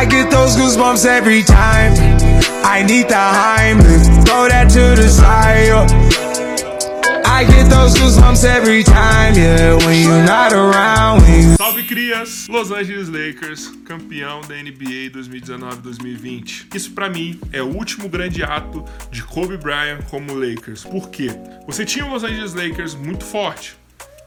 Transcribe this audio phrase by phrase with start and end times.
[0.00, 1.92] I get those goosebumps every time.
[2.64, 5.90] I need the Heimlich, throw that to the side.
[7.26, 11.20] I get those goosebumps every time, yeah, when you're not around.
[11.20, 11.56] When you...
[11.56, 12.48] Salve crias!
[12.48, 16.74] Los Angeles Lakers, campeão da NBA 2019-2020.
[16.74, 20.82] Isso para mim é o último grande ato de Kobe Bryant como Lakers.
[20.82, 21.28] Por quê?
[21.66, 23.76] Você tinha o Los Angeles Lakers muito forte,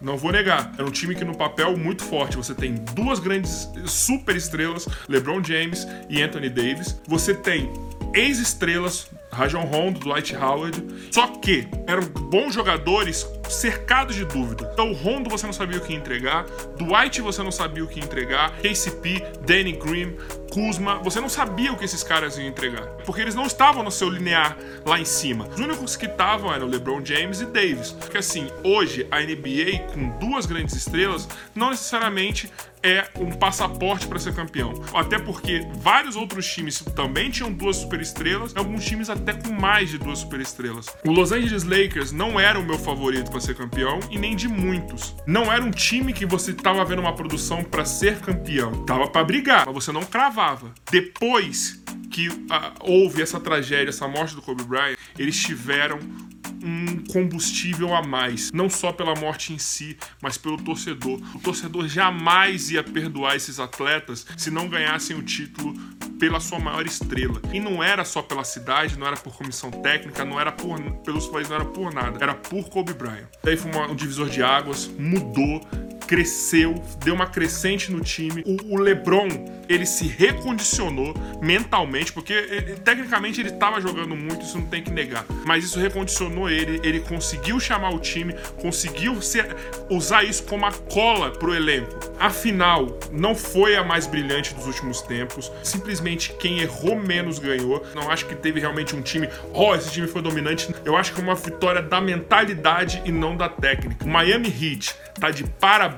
[0.02, 0.72] não vou negar.
[0.78, 2.38] Era um time que no papel muito forte.
[2.38, 7.00] Você tem duas grandes super estrelas, LeBron James e Anthony Davis.
[7.08, 7.72] Você tem
[8.14, 10.84] ex-estrelas, Rajon Rondo, Dwight Howard.
[11.12, 14.70] Só que eram bons jogadores cercados de dúvida.
[14.72, 16.46] Então, Rondo você não sabia o que entregar,
[16.78, 20.16] Dwight você não sabia o que entregar, KCP, Danny Green,
[20.54, 23.90] Kuzma, você não sabia o que esses caras iam entregar, porque eles não estavam no
[23.90, 25.48] seu linear lá em cima.
[25.48, 27.92] Os únicos que estavam eram LeBron James e Davis.
[27.94, 34.20] Porque assim, hoje a NBA com duas grandes estrelas não necessariamente é um passaporte para
[34.20, 34.74] ser campeão.
[34.94, 39.98] Até porque vários outros times também tinham duas superestrelas, alguns times até com mais de
[39.98, 40.88] duas superestrelas.
[41.06, 44.48] O Los Angeles Lakers não era o meu favorito para ser campeão e nem de
[44.48, 45.16] muitos.
[45.26, 48.84] Não era um time que você tava vendo uma produção para ser campeão.
[48.86, 50.74] Tava para brigar, mas você não cravava.
[50.92, 51.82] Depois
[52.12, 52.36] que uh,
[52.82, 56.00] houve essa tragédia, essa morte do Kobe Bryant, eles tiveram
[56.64, 61.20] um combustível a mais, não só pela morte em si, mas pelo torcedor.
[61.36, 65.74] O torcedor jamais ia perdoar esses atletas se não ganhassem o título
[66.20, 67.42] pela sua maior estrela.
[67.52, 71.26] E não era só pela cidade, não era por comissão técnica, não era por pelos
[71.26, 73.28] fãs, não era por nada, era por Kobe Bryant.
[73.44, 75.62] Daí foi uma, um divisor de águas, mudou,
[76.08, 78.44] cresceu, deu uma crescente no time.
[78.46, 79.28] O, o LeBron,
[79.68, 84.92] ele se recondicionou mentalmente, porque ele, tecnicamente ele estava jogando muito, isso não tem que
[84.92, 85.26] negar.
[85.46, 89.56] Mas isso recondicionou ele, ele conseguiu chamar o time, conseguiu ser,
[89.90, 91.92] usar isso como a cola pro elenco.
[92.20, 95.52] Afinal, não foi a mais brilhante dos últimos tempos.
[95.64, 97.86] Simplesmente quem errou menos ganhou.
[97.94, 100.74] Não acho que teve realmente um time, ó, oh, esse time foi dominante.
[100.86, 104.06] Eu acho que é uma vitória da mentalidade e não da técnica.
[104.06, 105.93] O Miami Heat tá de parabéns.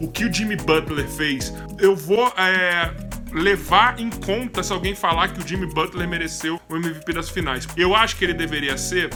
[0.00, 2.90] O que o Jimmy Butler fez, eu vou é,
[3.32, 7.68] levar em conta se alguém falar que o Jimmy Butler mereceu o MVP das finais.
[7.76, 9.10] Eu acho que ele deveria ser.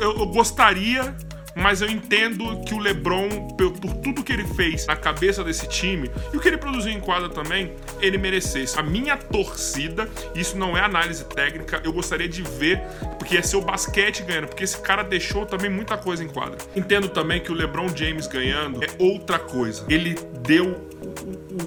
[0.00, 1.14] Eu, eu gostaria
[1.54, 6.10] mas eu entendo que o LeBron, por, tudo que ele fez na cabeça desse time
[6.32, 8.78] e o que ele produziu em quadra também, ele merecesse.
[8.78, 12.80] A minha torcida, isso não é análise técnica, eu gostaria de ver,
[13.18, 16.58] porque ia ser o basquete ganhando, porque esse cara deixou também muita coisa em quadra.
[16.76, 19.84] Entendo também que o LeBron James ganhando é outra coisa.
[19.88, 20.88] Ele deu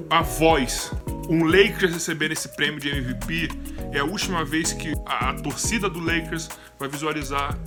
[0.09, 0.91] a voz
[1.29, 3.49] um Lakers recebendo esse prêmio de MVP
[3.93, 7.57] é a última vez que a, a torcida do Lakers vai visualizar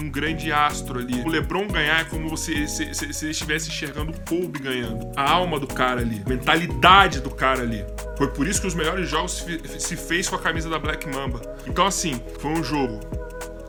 [0.00, 1.20] um grande astro ali.
[1.22, 5.10] O LeBron ganhar é como se, se, se, se estivesse enxergando o Kobe ganhando.
[5.16, 7.84] A alma do cara ali, a mentalidade do cara ali.
[8.16, 11.08] Foi por isso que os melhores jogos se, se fez com a camisa da Black
[11.08, 11.40] Mamba.
[11.66, 13.00] Então, assim, foi um jogo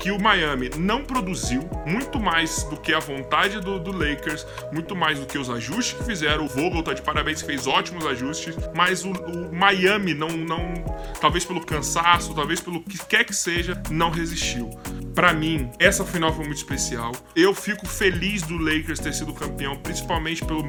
[0.03, 4.93] que o Miami não produziu, muito mais do que a vontade do, do, Lakers, muito
[4.97, 6.43] mais do que os ajustes que fizeram.
[6.43, 10.73] O Vogel tá de parabéns, fez ótimos ajustes, mas o, o Miami não, não,
[11.21, 14.69] talvez pelo cansaço, talvez pelo que quer que seja, não resistiu.
[15.13, 17.11] Para mim, essa final foi muito especial.
[17.35, 20.67] Eu fico feliz do Lakers ter sido campeão, principalmente pelo,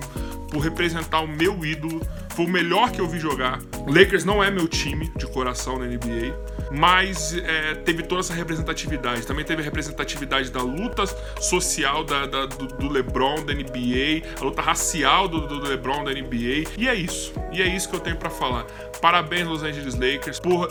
[0.50, 2.00] por representar o meu ídolo.
[2.30, 3.58] Foi o melhor que eu vi jogar.
[3.86, 6.36] Lakers não é meu time de coração na NBA,
[6.72, 9.26] mas é, teve toda essa representatividade.
[9.26, 11.04] Também teve a representatividade da luta
[11.40, 16.12] social da, da do, do, LeBron da NBA, a luta racial do, do, LeBron da
[16.12, 16.70] NBA.
[16.76, 17.32] E é isso.
[17.50, 18.64] E é isso que eu tenho para falar.
[19.00, 20.68] Parabéns, Los Angeles Lakers, por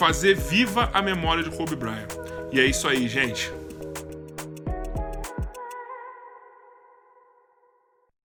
[0.00, 2.08] fazer viva a memória de Kobe Bryant.
[2.50, 3.52] E é isso aí, gente.